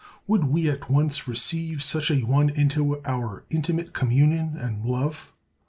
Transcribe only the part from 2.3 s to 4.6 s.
into our intimate communion